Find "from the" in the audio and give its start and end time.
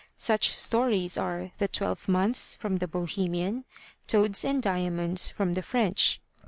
2.55-2.87, 5.29-5.61